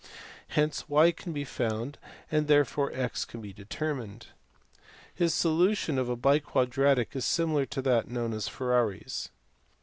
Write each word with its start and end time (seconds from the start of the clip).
Hence 0.47 0.83
y 0.89 1.11
can 1.11 1.31
be 1.31 1.43
found, 1.43 1.99
and 2.31 2.47
therefore 2.47 2.91
x 2.91 3.23
can 3.23 3.39
be 3.39 3.53
determined. 3.53 4.29
His 5.13 5.31
solution 5.31 5.99
of 5.99 6.09
a 6.09 6.15
biquadratic 6.15 7.15
is 7.15 7.23
similar 7.23 7.67
to 7.67 7.83
that 7.83 8.07
known 8.09 8.33
as 8.33 8.47
Ferrari 8.47 9.03
s. 9.05 9.29